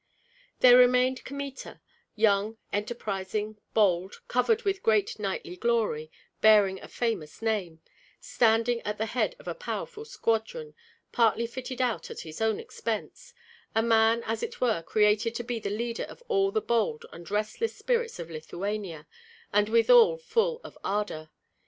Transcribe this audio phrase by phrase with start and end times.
[0.61, 1.79] There remained Kmita,
[2.15, 6.09] young, enterprising, bold, covered with great knightly glory,
[6.41, 7.83] bearing a famous name,
[8.19, 10.73] standing at the head of a powerful squadron,
[11.11, 13.35] partly fitted out at his own expense,
[13.75, 17.29] a man as it were created to be the leader of all the bold and
[17.29, 19.05] restless spirits in Lithuania,
[19.53, 21.29] and withal full of ardor.